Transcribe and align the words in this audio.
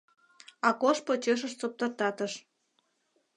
Акош 0.69 0.97
почешышт 1.07 1.57
соптыртатыш. 1.61 2.33